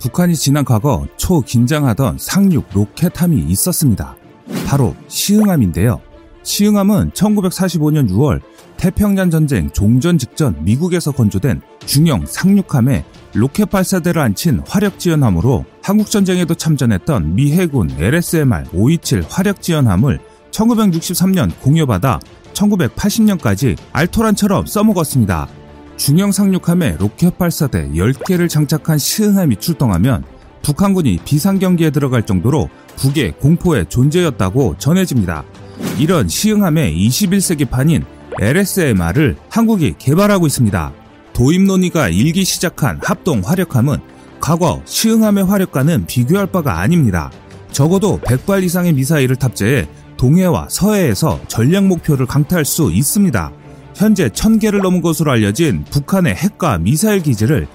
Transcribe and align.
북한이 0.00 0.34
지난 0.36 0.64
과거 0.64 1.06
초긴장하던 1.16 2.18
상륙 2.18 2.66
로켓함이 2.72 3.36
있었습니다. 3.48 4.16
바로 4.66 4.94
시흥함인데요. 5.08 6.00
시흥함은 6.42 7.10
1945년 7.10 8.08
6월 8.10 8.40
태평양 8.76 9.30
전쟁 9.30 9.70
종전 9.70 10.18
직전 10.18 10.56
미국에서 10.64 11.10
건조된 11.10 11.60
중형 11.84 12.24
상륙함에 12.26 13.04
로켓 13.34 13.70
발사대를 13.70 14.22
안친 14.22 14.62
화력 14.66 14.98
지원함으로 14.98 15.64
한국 15.82 16.10
전쟁에도 16.10 16.54
참전했던 16.54 17.34
미 17.34 17.52
해군 17.52 17.90
LSMR 17.98 18.64
527 18.72 19.24
화력 19.28 19.60
지원함을 19.60 20.20
1963년 20.52 21.50
공여받아 21.60 22.20
1980년까지 22.54 23.76
알토란처럼 23.92 24.66
써먹었습니다. 24.66 25.57
중형 25.98 26.30
상륙함에 26.30 26.96
로켓 26.98 27.36
발사대 27.36 27.90
10개를 27.90 28.48
장착한 28.48 28.98
시흥함이 28.98 29.56
출동하면 29.56 30.24
북한군이 30.62 31.18
비상경기에 31.24 31.90
들어갈 31.90 32.24
정도로 32.24 32.70
북의 32.96 33.32
공포의 33.38 33.86
존재였다고 33.88 34.76
전해집니다. 34.78 35.44
이런 35.98 36.28
시흥함의 36.28 36.96
21세기판인 36.96 38.04
LSMR을 38.40 39.36
한국이 39.50 39.96
개발하고 39.98 40.46
있습니다. 40.46 40.92
도입 41.32 41.62
논의가 41.62 42.08
일기 42.08 42.44
시작한 42.44 43.00
합동 43.02 43.40
화력함은 43.44 43.98
과거 44.40 44.80
시흥함의 44.84 45.44
화력과는 45.46 46.06
비교할 46.06 46.46
바가 46.46 46.78
아닙니다. 46.78 47.30
적어도 47.72 48.20
100발 48.20 48.62
이상의 48.62 48.92
미사일을 48.92 49.36
탑재해 49.36 49.88
동해와 50.16 50.68
서해에서 50.70 51.40
전략 51.48 51.86
목표를 51.86 52.26
강타할 52.26 52.64
수 52.64 52.90
있습니다. 52.92 53.52
현재 53.98 54.28
1000개를 54.28 54.80
넘은 54.80 55.02
것으로 55.02 55.32
알려진 55.32 55.84
북한의 55.90 56.36
핵과 56.36 56.78
미사일 56.78 57.20
기지를 57.20 57.66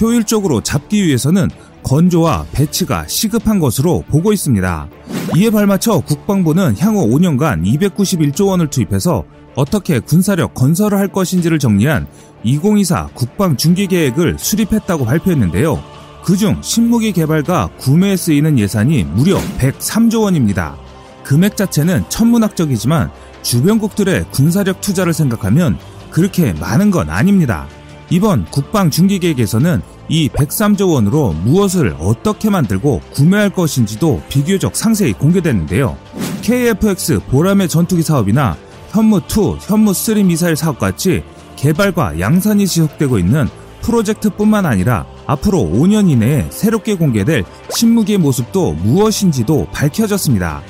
효율적으로 0.00 0.60
잡기 0.60 1.04
위해서는 1.04 1.50
건조와 1.82 2.46
배치가 2.52 3.04
시급한 3.08 3.58
것으로 3.58 4.04
보고 4.08 4.32
있습니다. 4.32 4.88
이에 5.36 5.50
발맞춰 5.50 5.98
국방부는 6.06 6.76
향후 6.78 7.08
5년간 7.08 7.64
291조 7.64 8.46
원을 8.46 8.68
투입해서 8.68 9.24
어떻게 9.56 9.98
군사력 9.98 10.54
건설을 10.54 10.98
할 10.98 11.08
것인지를 11.08 11.58
정리한 11.58 12.06
2024 12.44 13.08
국방 13.12 13.56
중기 13.56 13.88
계획을 13.88 14.36
수립했다고 14.38 15.04
발표했는데요. 15.04 15.82
그중 16.22 16.58
신무기 16.62 17.10
개발과 17.10 17.70
구매에 17.78 18.16
쓰이는 18.16 18.56
예산이 18.56 19.02
무려 19.02 19.36
103조 19.58 20.22
원입니다. 20.22 20.76
금액 21.24 21.56
자체는 21.56 22.04
천문학적이지만 22.08 23.10
주변국들의 23.42 24.26
군사력 24.30 24.80
투자를 24.80 25.12
생각하면 25.12 25.78
그렇게 26.10 26.52
많은 26.52 26.90
건 26.90 27.10
아닙니다. 27.10 27.66
이번 28.10 28.44
국방 28.46 28.90
중기 28.90 29.18
계획에서는 29.18 29.80
이 30.08 30.28
103조 30.28 30.92
원으로 30.92 31.32
무엇을 31.32 31.96
어떻게 31.98 32.50
만들고 32.50 33.00
구매할 33.12 33.50
것인지도 33.50 34.22
비교적 34.28 34.76
상세히 34.76 35.12
공개됐는데요. 35.14 35.96
KFX 36.42 37.20
보람의 37.30 37.68
전투기 37.68 38.02
사업이나 38.02 38.56
현무2, 38.90 39.58
현무3 39.58 40.26
미사일 40.26 40.56
사업 40.56 40.78
같이 40.78 41.22
개발과 41.56 42.20
양산이 42.20 42.66
지속되고 42.66 43.18
있는 43.18 43.48
프로젝트뿐만 43.80 44.66
아니라 44.66 45.06
앞으로 45.26 45.58
5년 45.58 46.10
이내에 46.10 46.48
새롭게 46.50 46.96
공개될 46.96 47.44
신무기의 47.70 48.18
모습도 48.18 48.74
무엇인지도 48.74 49.68
밝혀졌습니다. 49.72 50.62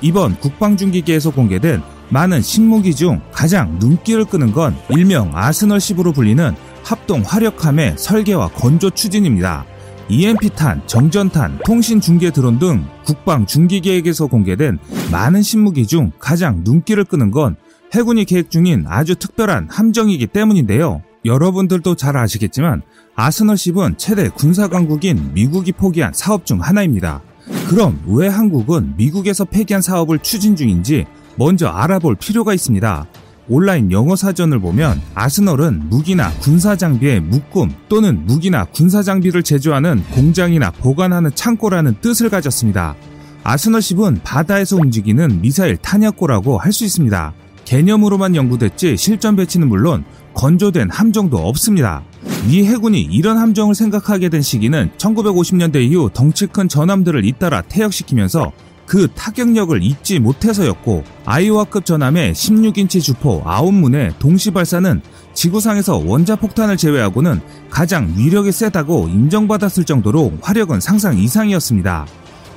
이번 0.00 0.36
국방중기계에서 0.38 1.30
공개된 1.30 1.82
많은 2.10 2.40
신무기 2.40 2.94
중 2.94 3.20
가장 3.32 3.78
눈길을 3.78 4.24
끄는 4.24 4.52
건 4.52 4.76
일명 4.88 5.32
아스널10으로 5.32 6.14
불리는 6.14 6.54
합동 6.82 7.22
화력함의 7.24 7.96
설계와 7.98 8.48
건조 8.48 8.90
추진입니다. 8.90 9.64
EMP탄, 10.08 10.80
정전탄, 10.86 11.58
통신 11.66 12.00
중계 12.00 12.30
드론 12.30 12.58
등 12.58 12.86
국방 13.04 13.44
중기 13.44 13.80
계획에서 13.80 14.26
공개된 14.26 14.78
많은 15.12 15.42
신무기 15.42 15.86
중 15.86 16.12
가장 16.18 16.62
눈길을 16.64 17.04
끄는 17.04 17.30
건 17.30 17.56
해군이 17.94 18.24
계획 18.24 18.50
중인 18.50 18.86
아주 18.88 19.14
특별한 19.16 19.68
함정이기 19.70 20.28
때문인데요. 20.28 21.02
여러분들도 21.26 21.94
잘 21.96 22.16
아시겠지만 22.16 22.82
아스널10은 23.16 23.98
최대 23.98 24.28
군사 24.30 24.68
강국인 24.68 25.32
미국이 25.34 25.72
포기한 25.72 26.12
사업 26.14 26.46
중 26.46 26.62
하나입니다. 26.62 27.20
그럼 27.68 28.00
왜 28.06 28.28
한국은 28.28 28.94
미국에서 28.96 29.44
폐기한 29.44 29.82
사업을 29.82 30.20
추진 30.20 30.56
중인지 30.56 31.06
먼저 31.38 31.68
알아볼 31.68 32.16
필요가 32.16 32.52
있습니다. 32.52 33.06
온라인 33.48 33.90
영어 33.92 34.16
사전을 34.16 34.58
보면 34.58 35.00
아스널은 35.14 35.88
무기나 35.88 36.30
군사 36.40 36.76
장비의 36.76 37.20
묶음 37.20 37.70
또는 37.88 38.26
무기나 38.26 38.64
군사 38.64 39.02
장비를 39.02 39.42
제조하는 39.42 40.02
공장이나 40.10 40.70
보관하는 40.72 41.30
창고라는 41.34 41.96
뜻을 42.02 42.28
가졌습니다. 42.28 42.94
아스널 43.44 43.80
10은 43.80 44.20
바다에서 44.22 44.76
움직이는 44.76 45.40
미사일 45.40 45.76
탄약고라고 45.78 46.58
할 46.58 46.72
수 46.72 46.84
있습니다. 46.84 47.32
개념으로만 47.64 48.34
연구됐지 48.34 48.96
실전 48.96 49.36
배치는 49.36 49.68
물론 49.68 50.04
건조된 50.34 50.90
함정도 50.90 51.38
없습니다. 51.38 52.02
미 52.46 52.64
해군이 52.64 53.00
이런 53.00 53.38
함정을 53.38 53.74
생각하게 53.74 54.28
된 54.28 54.42
시기는 54.42 54.90
1950년대 54.98 55.76
이후 55.82 56.10
덩치 56.12 56.46
큰 56.46 56.68
전함들을 56.68 57.24
잇따라 57.24 57.62
퇴역시키면서 57.62 58.52
그 58.88 59.06
타격력을 59.14 59.82
잊지 59.82 60.18
못해서였고 60.18 61.04
아이오와급 61.26 61.84
전함의 61.84 62.32
16인치 62.32 63.02
주포 63.02 63.44
9문의 63.44 64.18
동시 64.18 64.50
발사는 64.50 65.02
지구상에서 65.34 65.98
원자폭탄을 65.98 66.78
제외하고는 66.78 67.40
가장 67.68 68.14
위력이 68.16 68.50
세다고 68.50 69.08
인정받았을 69.08 69.84
정도로 69.84 70.38
화력은 70.40 70.80
상상 70.80 71.18
이상이었습니다. 71.18 72.06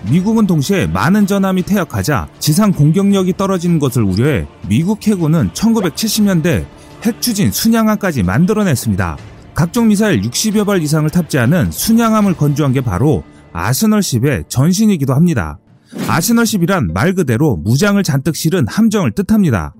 미국은 0.09 0.47
동시에 0.47 0.87
많은 0.87 1.27
전함이 1.27 1.63
퇴역하자 1.63 2.29
지상 2.39 2.71
공격력이 2.71 3.33
떨어지는 3.35 3.77
것을 3.77 4.03
우려해 4.03 4.47
미국 4.69 5.05
해군은 5.05 5.51
1970년대 5.51 6.65
핵추진 7.03 7.51
순양함까지 7.51 8.23
만들어냈습니다. 8.23 9.17
각종 9.53 9.89
미사일 9.89 10.21
60여 10.21 10.65
발 10.65 10.81
이상을 10.81 11.09
탑재하는 11.09 11.71
순양함을 11.71 12.35
건조한 12.35 12.71
게 12.71 12.79
바로 12.79 13.23
아스널 13.51 13.99
10의 13.99 14.47
전신이기도 14.47 15.13
합니다. 15.13 15.59
아스널 16.07 16.45
10이란 16.45 16.91
말 16.93 17.13
그대로 17.13 17.55
무장을 17.57 18.01
잔뜩 18.03 18.35
실은 18.35 18.65
함정을 18.67 19.11
뜻합니다. 19.11 19.73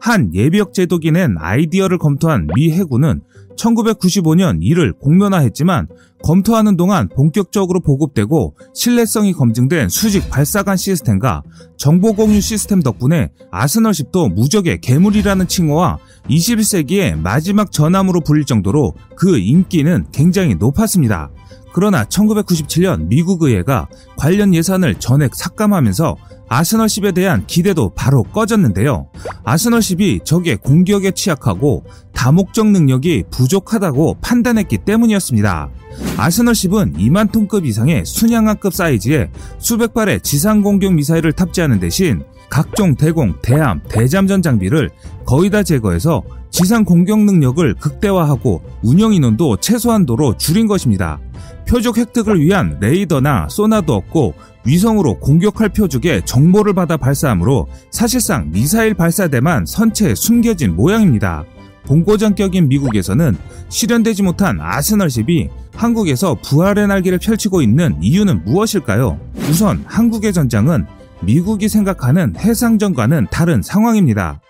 한 0.00 0.34
예비역 0.34 0.74
제독이 0.74 1.12
낸 1.12 1.36
아이디어를 1.38 1.98
검토한 1.98 2.48
미 2.54 2.72
해군은 2.72 3.20
1995년 3.56 4.58
이를 4.60 4.92
공론화했지만 4.92 5.86
검토하는 6.24 6.76
동안 6.76 7.08
본격적으로 7.08 7.80
보급되고 7.80 8.56
신뢰성이 8.74 9.32
검증된 9.32 9.88
수직 9.88 10.28
발사관 10.30 10.76
시스템과 10.76 11.42
정보 11.76 12.14
공유 12.14 12.40
시스템 12.40 12.80
덕분에 12.80 13.30
아스널 13.50 13.92
10도 13.92 14.32
무적의 14.32 14.80
괴물이라는 14.80 15.46
칭호와 15.46 15.98
21세기의 16.30 17.16
마지막 17.18 17.70
전함으로 17.70 18.20
불릴 18.20 18.44
정도로 18.44 18.94
그 19.16 19.38
인기는 19.38 20.06
굉장히 20.12 20.54
높았습니다. 20.54 21.30
그러나 21.72 22.04
1997년 22.04 23.06
미국 23.08 23.42
의회가 23.42 23.88
관련 24.16 24.54
예산을 24.54 24.96
전액 24.96 25.34
삭감하면서 25.34 26.16
아스널 26.48 26.86
10에 26.86 27.14
대한 27.14 27.46
기대도 27.46 27.92
바로 27.94 28.22
꺼졌는데요. 28.24 29.08
아스널 29.42 29.80
10이 29.80 30.24
적의 30.24 30.58
공격에 30.58 31.10
취약하고 31.12 31.84
다목적 32.12 32.66
능력이 32.66 33.24
부족하다고 33.30 34.18
판단했기 34.20 34.78
때문이었습니다. 34.78 35.70
아스널 36.18 36.52
10은 36.52 36.98
2만 36.98 37.32
톤급 37.32 37.64
이상의 37.64 38.04
순양함급 38.04 38.74
사이즈에 38.74 39.30
수백 39.58 39.94
발의 39.94 40.20
지상 40.20 40.60
공격 40.60 40.92
미사일을 40.92 41.32
탑재하는 41.32 41.80
대신 41.80 42.22
각종 42.50 42.96
대공, 42.96 43.34
대함, 43.40 43.80
대잠전 43.88 44.42
장비를 44.42 44.90
거의 45.24 45.48
다 45.48 45.62
제거해서 45.62 46.22
지상 46.50 46.84
공격 46.84 47.20
능력을 47.20 47.74
극대화하고 47.76 48.62
운영 48.82 49.14
인원도 49.14 49.56
최소한도로 49.56 50.36
줄인 50.36 50.66
것입니다. 50.66 51.18
표적 51.66 51.98
획득을 51.98 52.40
위한 52.40 52.78
레이더나 52.80 53.48
소나도 53.48 53.94
없고 53.94 54.34
위성으로 54.64 55.18
공격할 55.18 55.70
표적의 55.70 56.22
정보를 56.24 56.74
받아 56.74 56.96
발사하므로 56.96 57.68
사실상 57.90 58.50
미사일 58.50 58.94
발사대만 58.94 59.66
선체에 59.66 60.14
숨겨진 60.14 60.76
모양입니다. 60.76 61.44
본고전격인 61.84 62.68
미국에서는 62.68 63.36
실현되지 63.68 64.22
못한 64.22 64.58
아스널10이 64.58 65.48
한국에서 65.74 66.36
부활의 66.42 66.86
날개를 66.86 67.18
펼치고 67.18 67.62
있는 67.62 67.96
이유는 68.00 68.44
무엇일까요? 68.44 69.18
우선 69.48 69.82
한국의 69.86 70.32
전장은 70.32 70.86
미국이 71.22 71.68
생각하는 71.68 72.34
해상전과는 72.36 73.28
다른 73.30 73.62
상황입니다. 73.62 74.40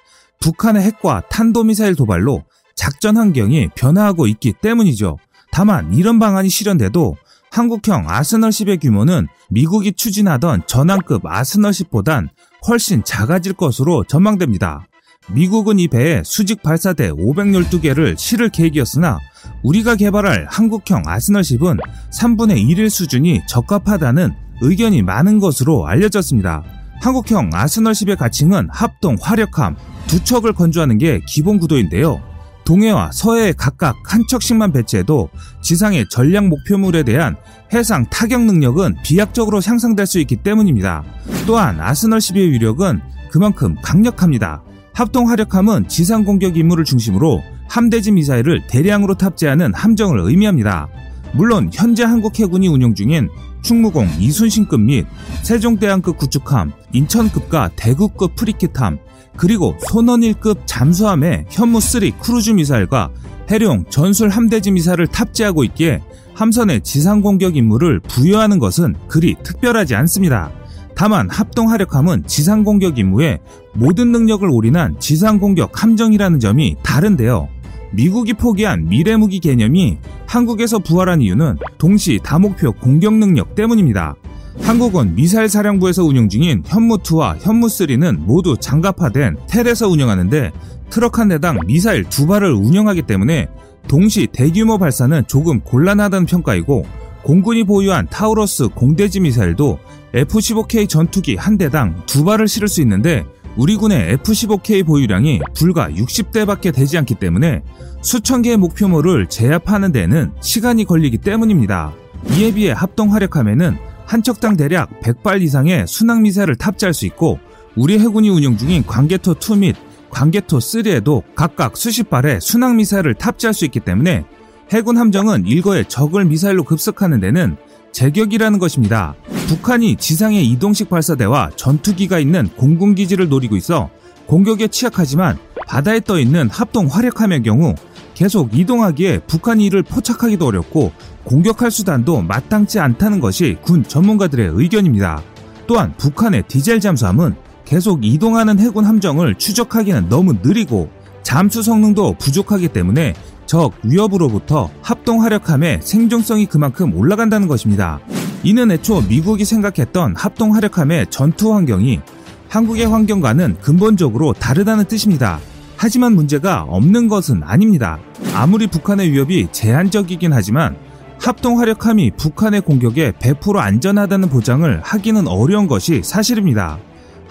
북한의 0.41 0.83
핵과 0.83 1.23
탄도미사일 1.31 1.95
도발로 1.95 2.45
작전 2.75 3.17
환경이 3.17 3.71
변화하고 3.75 4.27
있기 4.27 4.55
때문이죠. 4.61 5.17
다만 5.53 5.93
이런 5.93 6.19
방안이 6.19 6.49
실현돼도 6.49 7.17
한국형 7.51 8.07
아스널10의 8.07 8.81
규모는 8.81 9.29
미국이 9.51 9.93
추진하던 9.93 10.63
전함급 10.67 11.25
아스널10보단 11.25 12.29
훨씬 12.67 13.05
작아질 13.05 13.53
것으로 13.53 14.05
전망됩니다. 14.05 14.87
미국은 15.29 15.79
이 15.79 15.89
배에 15.89 16.23
수직 16.25 16.63
발사대 16.63 17.11
512개를 17.13 18.17
실을 18.17 18.49
계획이었으나 18.49 19.19
우리가 19.63 19.95
개발할 19.97 20.47
한국형 20.49 21.03
아스널10은 21.03 21.79
3분의 22.11 22.67
1일 22.71 22.89
수준이 22.89 23.43
적합하다는 23.47 24.33
의견이 24.63 25.03
많은 25.03 25.39
것으로 25.39 25.87
알려졌습니다. 25.87 26.65
한국형 27.03 27.51
아스널10의 27.51 28.17
가칭은 28.17 28.69
합동 28.71 29.17
화력함, 29.21 29.77
두 30.07 30.25
척을 30.25 30.55
건조하는 30.55 30.97
게 30.97 31.21
기본 31.27 31.59
구도인데요. 31.59 32.32
동해와 32.65 33.11
서해에 33.13 33.53
각각 33.53 33.97
한 34.05 34.25
척씩만 34.29 34.73
배치해도 34.73 35.29
지상의 35.63 36.09
전략 36.11 36.47
목표물에 36.47 37.03
대한 37.03 37.37
해상 37.73 38.07
타격 38.11 38.43
능력은 38.43 38.97
비약적으로 39.03 39.61
향상될 39.65 40.07
수 40.07 40.19
있기 40.21 40.37
때문입니다. 40.37 41.05
또한 41.47 41.81
아스널 41.81 42.19
12의 42.19 42.51
위력은 42.53 43.01
그만큼 43.31 43.75
강력합니다. 43.83 44.63
합동 44.95 45.31
화력함은 45.31 45.89
지상 45.89 46.25
공격 46.25 46.57
임무를 46.57 46.85
중심으로 46.85 47.43
함대지 47.69 48.13
미사일을 48.13 48.67
대량으로 48.69 49.15
탑재하는 49.15 49.73
함정을 49.73 50.21
의미합니다. 50.21 50.89
물론 51.35 51.71
현재 51.73 52.05
한국 52.05 52.39
해군이 52.39 52.69
운영 52.69 52.95
중인 52.95 53.31
충무공 53.63 54.09
이순신급 54.19 54.81
및 54.81 55.07
세종대왕급 55.43 56.19
구축함, 56.19 56.73
인천급과 56.93 57.71
대구급 57.77 58.35
프리깃함, 58.37 58.99
그리고 59.37 59.77
손원일급 59.89 60.63
잠수함의 60.67 61.47
현무3 61.49 62.19
크루즈 62.21 62.51
미사일과 62.51 63.11
해룡 63.51 63.85
전술 63.89 64.29
함대지 64.29 64.71
미사일을 64.71 65.07
탑재하고 65.07 65.65
있기에 65.65 66.03
함선의 66.35 66.83
지상 66.83 67.21
공격 67.21 67.57
임무를 67.57 68.01
부여하는 68.01 68.59
것은 68.59 68.95
그리 69.09 69.35
특별하지 69.43 69.95
않습니다. 69.95 70.51
다만 70.95 71.29
합동 71.31 71.71
하력함은 71.71 72.25
지상 72.27 72.65
공격 72.65 72.99
임무에 72.99 73.41
모든 73.75 74.13
능력을 74.13 74.49
올인한 74.49 74.97
지상 75.01 75.39
공격 75.39 75.83
함정이라는 75.83 76.41
점이 76.41 76.77
다른데요. 76.83 77.49
미국이 77.93 78.33
포기한 78.33 78.89
미래 78.89 79.17
무기 79.17 79.39
개념이 79.39 79.99
한국에서 80.27 80.79
부활한 80.79 81.21
이유는 81.21 81.59
동시 81.79 82.19
다목표 82.23 82.73
공격 82.73 83.15
능력 83.15 83.55
때문입니다. 83.55 84.15
한국은 84.61 85.15
미사일 85.15 85.49
사령부에서 85.49 86.05
운영 86.05 86.29
중인 86.29 86.63
현무2와 86.63 87.39
현무3는 87.39 88.19
모두 88.21 88.57
장갑화된 88.59 89.37
텔에서 89.49 89.89
운영하는데 89.89 90.53
트럭 90.91 91.19
한 91.19 91.29
대당 91.29 91.59
미사일 91.67 92.05
두 92.05 92.27
발을 92.27 92.53
운영하기 92.53 93.03
때문에 93.03 93.49
동시 93.89 94.27
대규모 94.27 94.79
발사는 94.79 95.25
조금 95.27 95.61
곤란하다는 95.61 96.27
평가이고 96.27 96.85
공군이 97.23 97.65
보유한 97.65 98.07
타우러스 98.11 98.69
공대지 98.69 99.21
미사일도 99.21 99.79
F-15K 100.15 100.89
전투기 100.89 101.37
한 101.37 101.57
대당 101.57 102.03
두 102.07 102.25
발을 102.25 102.49
실을 102.49 102.69
수 102.69 102.83
있는데 102.83 103.25
우리 103.57 103.77
군의 103.77 104.13
F-15K 104.13 104.87
보유량이 104.87 105.41
불과 105.55 105.89
60대밖에 105.91 106.73
되지 106.73 106.97
않기 106.99 107.17
때문에 107.17 107.63
수천 108.01 108.43
개의 108.43 108.57
목표물을 108.57 109.29
제압하는 109.29 109.93
데는 109.93 110.33
시간이 110.41 110.85
걸리기 110.85 111.19
때문입니다. 111.19 111.93
이에 112.33 112.55
비해 112.55 112.73
합동 112.73 113.13
화력함에는 113.13 113.77
한 114.07 114.23
척당 114.23 114.57
대략 114.57 115.01
100발 115.01 115.43
이상의 115.43 115.87
순항 115.87 116.23
미사일을 116.23 116.57
탑재할 116.57 116.95
수 116.95 117.07
있고 117.07 117.39
우리 117.77 117.99
해군이 117.99 118.29
운영 118.31 118.57
중인 118.57 118.85
광개토 118.87 119.35
2 119.35 119.57
및 119.59 119.77
광개토 120.11 120.59
3에도 120.59 121.23
각각 121.35 121.77
수십 121.77 122.11
발의 122.11 122.41
순항 122.41 122.77
미사일을 122.77 123.15
탑재할 123.15 123.55
수 123.55 123.65
있기 123.65 123.81
때문에 123.81 124.25
해군 124.71 124.97
함정은 124.97 125.47
일거에 125.47 125.85
적을 125.85 126.25
미사일로 126.25 126.65
급습하는 126.65 127.21
데는 127.21 127.57
제격이라는 127.93 128.59
것입니다. 128.59 129.15
북한이 129.49 129.97
지상의 129.97 130.47
이동식 130.49 130.89
발사대와 130.89 131.51
전투기가 131.57 132.19
있는 132.19 132.49
공군기지를 132.57 133.29
노리고 133.29 133.57
있어 133.57 133.91
공격에 134.27 134.69
취약하지만 134.69 135.39
바다에 135.67 136.01
떠 136.01 136.19
있는 136.19 136.49
합동 136.51 136.87
화력함의 136.87 137.43
경우 137.43 137.75
계속 138.15 138.57
이동하기에 138.57 139.21
북한이 139.27 139.67
이를 139.67 139.83
포착하기도 139.83 140.47
어렵고 140.47 140.93
공격할 141.25 141.71
수단도 141.71 142.23
마땅치 142.23 142.79
않다는 142.81 143.21
것이 143.21 143.57
군 143.63 143.85
전문가들의 143.85 144.53
의견입니다. 144.55 145.23
또한 145.67 145.95
북한의 145.97 146.45
디젤 146.49 146.81
잠수함은 146.81 147.35
계속 147.65 148.05
이동하는 148.05 148.59
해군 148.59 148.85
함정을 148.85 149.37
추적하기는 149.37 150.09
너무 150.09 150.35
느리고 150.43 150.91
잠수 151.23 151.63
성능도 151.63 152.17
부족하기 152.19 152.69
때문에 152.69 153.15
적 153.53 153.75
위협으로부터 153.83 154.71
합동 154.81 155.23
화력함의 155.23 155.81
생존성이 155.83 156.47
그만큼 156.47 156.97
올라간다는 156.97 157.49
것입니다. 157.49 158.01
이는 158.43 158.71
애초 158.71 159.03
미국이 159.03 159.45
생각했던 159.45 160.15
합동 160.17 160.55
화력함의 160.55 161.09
전투 161.11 161.53
환경이 161.53 162.01
한국의 162.49 162.87
환경과는 162.87 163.59
근본적으로 163.61 164.33
다르다는 164.33 164.87
뜻입니다. 164.87 165.39
하지만 165.77 166.15
문제가 166.15 166.63
없는 166.63 167.09
것은 167.09 167.43
아닙니다. 167.45 167.99
아무리 168.33 168.67
북한의 168.69 169.13
위협이 169.13 169.49
제한적이긴 169.53 170.33
하지만 170.33 170.75
합동 171.21 171.61
화력함이 171.61 172.13
북한의 172.17 172.63
공격에 172.63 173.13
100% 173.13 173.59
안전하다는 173.59 174.31
보장을 174.31 174.81
하기는 174.83 175.29
어려운 175.29 175.67
것이 175.67 176.01
사실입니다. 176.03 176.79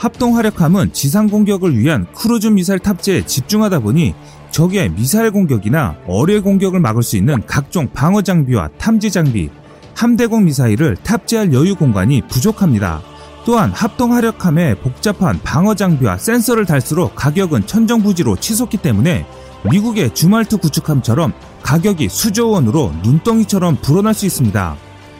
합동 0.01 0.35
화력함은 0.35 0.93
지상 0.93 1.27
공격을 1.27 1.77
위한 1.77 2.07
크루즈 2.15 2.47
미사일 2.47 2.79
탑재에 2.79 3.23
집중하다 3.23 3.81
보니 3.81 4.15
적의 4.49 4.89
미사일 4.89 5.29
공격이나 5.29 5.95
어뢰 6.07 6.39
공격을 6.39 6.79
막을 6.79 7.03
수 7.03 7.17
있는 7.17 7.43
각종 7.45 7.87
방어 7.93 8.23
장비와 8.23 8.69
탐지 8.79 9.11
장비, 9.11 9.51
함대공 9.95 10.45
미사일을 10.45 10.97
탑재할 11.03 11.53
여유 11.53 11.75
공간이 11.75 12.23
부족합니다. 12.27 12.99
또한 13.45 13.69
합동 13.69 14.13
화력함에 14.13 14.73
복잡한 14.79 15.39
방어 15.43 15.75
장비와 15.75 16.17
센서를 16.17 16.65
달수록 16.65 17.13
가격은 17.15 17.67
천정부지로 17.67 18.37
치솟기 18.37 18.77
때문에 18.77 19.27
미국의 19.71 20.15
줌월트 20.15 20.57
구축함처럼 20.57 21.31
가격이 21.61 22.09
수조 22.09 22.49
원으로 22.49 22.91
눈덩이처럼 23.03 23.77
불어날 23.83 24.15
수 24.15 24.25
있습니다. 24.25 24.77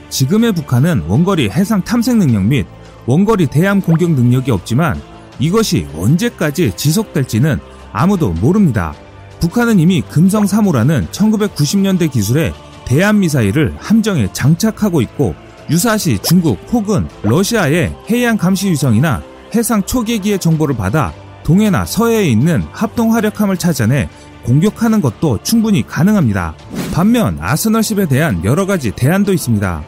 지금의 0.10 0.54
북한은 0.54 1.04
원거리 1.08 1.52
해상 1.52 1.84
탐색 1.84 2.18
능력 2.18 2.46
및 2.46 2.66
원거리 3.06 3.48
대함 3.48 3.82
공격 3.82 4.12
능력이 4.12 4.52
없지만 4.52 5.02
이것이 5.40 5.88
언제까지 5.96 6.74
지속될지는 6.76 7.60
아무도 7.92 8.32
모릅니다. 8.34 8.94
북한은 9.40 9.80
이미 9.80 10.02
금성 10.02 10.46
3호라는 10.46 11.10
1990년대 11.10 12.12
기술의 12.12 12.54
대함 12.86 13.20
미사일을 13.20 13.76
함정에 13.80 14.32
장착하고 14.32 15.02
있고 15.02 15.34
유사시 15.70 16.20
중국 16.22 16.60
혹은 16.72 17.08
러시아의 17.24 17.96
해양 18.10 18.38
감시 18.38 18.70
위성이나 18.70 19.24
해상 19.56 19.84
초계기의 19.84 20.40
정보를 20.40 20.76
받아 20.76 21.14
동해나 21.44 21.86
서해에 21.86 22.28
있는 22.28 22.64
합동 22.72 23.14
화력함을 23.16 23.58
찾아내 23.58 24.10
공격하는 24.44 25.02
것도 25.02 25.40
충분히 25.44 25.86
가능합니다. 25.86 26.56
반면 26.94 27.40
아스널10에 27.40 28.10
대한 28.10 28.44
여러 28.44 28.66
가지 28.66 28.92
대안도 28.92 29.34
있습니다. 29.34 29.84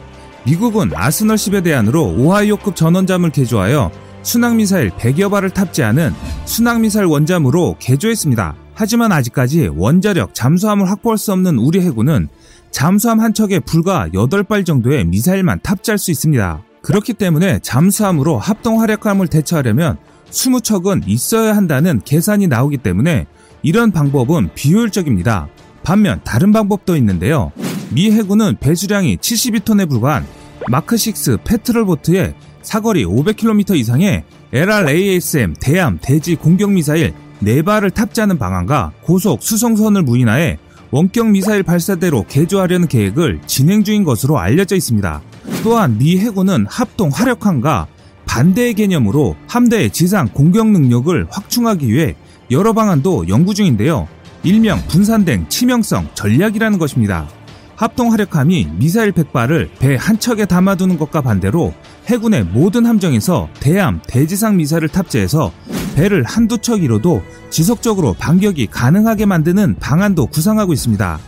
미국은 0.46 0.90
아스널 0.94 1.36
10에 1.36 1.64
대안으로 1.64 2.16
오하이오급 2.18 2.76
전원잠을 2.76 3.30
개조하여 3.30 3.90
순항미사일 4.22 4.90
100여 4.90 5.30
발을 5.30 5.50
탑재하는 5.50 6.12
순항미사일 6.44 7.06
원잠으로 7.06 7.76
개조했습니다. 7.78 8.54
하지만 8.74 9.12
아직까지 9.12 9.70
원자력 9.74 10.34
잠수함을 10.34 10.90
확보할 10.90 11.16
수 11.16 11.32
없는 11.32 11.58
우리 11.58 11.80
해군은 11.80 12.28
잠수함 12.70 13.20
한 13.20 13.32
척에 13.32 13.60
불과 13.60 14.08
8발 14.08 14.66
정도의 14.66 15.04
미사일만 15.04 15.60
탑재할 15.62 15.96
수 15.96 16.10
있습니다. 16.10 16.62
그렇기 16.82 17.14
때문에 17.14 17.60
잠수함으로 17.60 18.38
합동 18.38 18.82
화력함을 18.82 19.28
대처하려면 19.28 19.96
20척은 20.30 21.04
있어야 21.06 21.56
한다는 21.56 22.00
계산이 22.04 22.48
나오기 22.48 22.78
때문에 22.78 23.26
이런 23.62 23.92
방법은 23.92 24.50
비효율적입니다. 24.54 25.48
반면 25.84 26.20
다른 26.24 26.52
방법도 26.52 26.96
있는데요. 26.96 27.52
미 27.90 28.10
해군은 28.10 28.56
배수량이 28.58 29.18
72톤에 29.18 29.88
불과한 29.88 30.26
마크6 30.68 31.44
페트롤보트에 31.44 32.34
사거리 32.62 33.04
500km 33.04 33.76
이상의 33.76 34.24
LRASM 34.52 35.54
대함 35.60 35.98
대지 36.00 36.34
공격 36.36 36.72
미사일 36.72 37.12
4발을 37.42 37.92
탑재하는 37.92 38.38
방안과 38.38 38.92
고속 39.02 39.42
수송선을 39.42 40.02
무인하에 40.02 40.58
원격 40.90 41.28
미사일 41.30 41.62
발사대로 41.62 42.24
개조하려는 42.28 42.86
계획을 42.86 43.40
진행 43.46 43.82
중인 43.82 44.04
것으로 44.04 44.38
알려져 44.38 44.76
있습니다. 44.76 45.22
또한 45.64 45.98
미 45.98 46.18
해군은 46.18 46.66
합동 46.68 47.10
화력함과 47.12 47.88
반대의 48.26 48.74
개념으로 48.74 49.36
함대의 49.48 49.90
지상 49.90 50.28
공격 50.28 50.68
능력을 50.68 51.26
확충하기 51.30 51.88
위해 51.88 52.14
여러 52.50 52.72
방안도 52.72 53.28
연구 53.28 53.54
중인데요. 53.54 54.08
일명 54.44 54.80
분산된 54.88 55.48
치명성 55.48 56.10
전략이라는 56.14 56.78
것입니다. 56.78 57.28
합동 57.76 58.12
화력함이 58.12 58.68
미사일 58.76 59.12
100발을 59.12 59.68
배 59.78 59.96
한 59.96 60.18
척에 60.18 60.44
담아두는 60.44 60.98
것과 60.98 61.22
반대로 61.22 61.72
해군의 62.06 62.44
모든 62.44 62.84
함정에서 62.86 63.48
대함, 63.60 64.00
대지상 64.06 64.56
미사일을 64.56 64.88
탑재해서 64.88 65.52
배를 65.94 66.24
한두 66.24 66.58
척이로도 66.58 67.22
지속적으로 67.50 68.14
반격이 68.14 68.66
가능하게 68.66 69.26
만드는 69.26 69.76
방안도 69.80 70.26
구상하고 70.26 70.72
있습니다. 70.72 71.18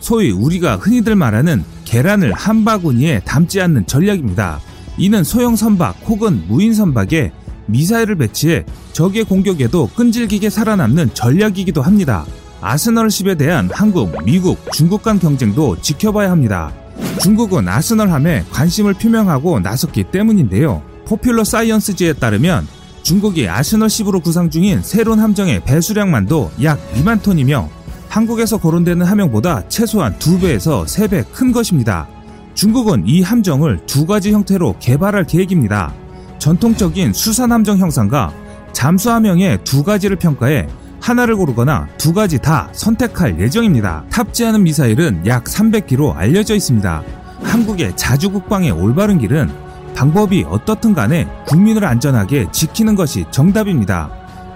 소위 0.00 0.30
우리가 0.32 0.76
흔히들 0.76 1.14
말하는 1.14 1.62
계란을 1.84 2.32
한 2.32 2.64
바구니에 2.64 3.20
담지 3.20 3.60
않는 3.60 3.86
전략입니다. 3.86 4.60
이는 4.98 5.22
소형 5.24 5.56
선박 5.56 5.96
혹은 6.06 6.44
무인 6.48 6.74
선박에 6.74 7.32
미사일을 7.66 8.16
배치해 8.16 8.64
적의 8.92 9.24
공격에도 9.24 9.88
끈질기게 9.94 10.50
살아남는 10.50 11.14
전략이기도 11.14 11.82
합니다. 11.82 12.26
아스널십에 12.64 13.34
대한 13.34 13.68
한국, 13.70 14.24
미국, 14.24 14.72
중국 14.72 15.02
간 15.02 15.18
경쟁도 15.18 15.82
지켜봐야 15.82 16.30
합니다. 16.30 16.72
중국은 17.20 17.68
아스널함에 17.68 18.46
관심을 18.50 18.94
표명하고 18.94 19.60
나섰기 19.60 20.04
때문인데요. 20.04 20.82
포퓰러 21.06 21.44
사이언스지에 21.44 22.14
따르면 22.14 22.66
중국이 23.02 23.50
아스널십으로 23.50 24.20
구상 24.20 24.48
중인 24.48 24.80
새로운 24.82 25.20
함정의 25.20 25.62
배수량만도 25.62 26.52
약 26.62 26.80
2만 26.94 27.22
톤이며 27.22 27.68
한국에서 28.08 28.56
거론되는 28.56 29.04
함정보다 29.04 29.68
최소한 29.68 30.18
2배에서 30.18 30.86
3배 30.86 31.26
큰 31.32 31.52
것입니다. 31.52 32.08
중국은 32.54 33.02
이 33.06 33.20
함정을 33.20 33.84
두 33.84 34.06
가지 34.06 34.32
형태로 34.32 34.76
개발할 34.78 35.26
계획입니다. 35.26 35.92
전통적인 36.38 37.12
수산 37.12 37.52
함정 37.52 37.76
형상과 37.76 38.32
잠수함형의 38.72 39.58
두 39.64 39.84
가지를 39.84 40.16
평가해 40.16 40.66
하나를 41.04 41.36
고르거나 41.36 41.86
두 41.98 42.14
가지 42.14 42.38
다 42.38 42.70
선택할 42.72 43.38
예정입니다. 43.38 44.06
탑재하는 44.10 44.62
미사일은 44.62 45.26
약 45.26 45.44
300기로 45.44 46.16
알려져 46.16 46.54
있습니다. 46.54 47.02
한국의 47.42 47.94
자주 47.94 48.30
국방의 48.30 48.70
올바른 48.70 49.18
길은 49.18 49.50
방법이 49.94 50.46
어떻든 50.48 50.94
간에 50.94 51.28
국민을 51.46 51.84
안전하게 51.84 52.50
지키는 52.52 52.94
것이 52.94 53.26
정답입니다. 53.30 54.10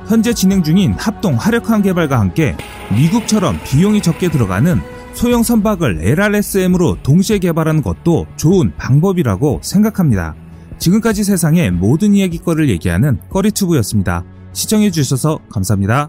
현재 0.07 0.33
진행 0.33 0.63
중인 0.63 0.95
합동 0.95 1.35
화력함 1.35 1.83
개발과 1.83 2.19
함께 2.19 2.57
미국처럼 2.97 3.61
비용이 3.65 4.01
적게 4.01 4.31
들어가는 4.31 4.81
소형 5.13 5.43
선박을 5.43 6.01
LRSM으로 6.03 6.97
동시에 7.03 7.41
개발하는 7.41 7.83
것도 7.83 8.27
좋은 8.37 8.73
방법이라고 8.79 9.61
생각합니다. 9.63 10.35
지금까지 10.79 11.25
세상의 11.25 11.73
모든 11.73 12.15
이야기거리를 12.15 12.71
얘기하는 12.71 13.19
꺼리튜브였습니다. 13.29 14.25
시청해주셔서 14.55 15.41
감사합니다. 15.53 16.09